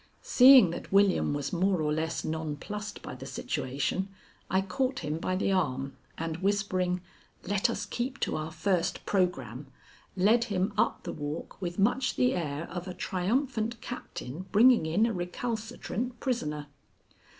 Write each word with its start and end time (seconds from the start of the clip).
Seeing 0.23 0.71
that 0.71 0.91
William 0.91 1.31
was 1.31 1.53
more 1.53 1.79
or 1.79 1.93
less 1.93 2.25
nonplussed 2.25 3.03
by 3.03 3.13
the 3.13 3.27
situation, 3.27 4.09
I 4.49 4.61
caught 4.63 4.97
him 5.01 5.19
by 5.19 5.35
the 5.35 5.51
arm, 5.51 5.95
and 6.17 6.37
whispering, 6.37 7.01
"Let 7.45 7.69
us 7.69 7.85
keep 7.85 8.19
to 8.21 8.35
our 8.35 8.49
first 8.49 9.05
programme," 9.05 9.67
led 10.17 10.45
him 10.45 10.73
up 10.75 11.03
the 11.03 11.13
walk 11.13 11.61
with 11.61 11.77
much 11.77 12.15
the 12.15 12.33
air 12.33 12.67
of 12.71 12.87
a 12.87 12.95
triumphant 12.95 13.79
captain 13.79 14.47
bringing 14.51 14.87
in 14.87 15.05
a 15.05 15.13
recalcitrant 15.13 16.19
prisoner. 16.19 16.65